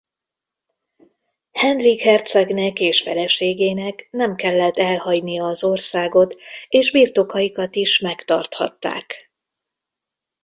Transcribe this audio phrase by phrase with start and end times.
[1.51, 6.35] Henrik hercegnek és feleségének nem kellett elhagynia az országot
[6.69, 9.31] és birtokaikat is megtarthatták.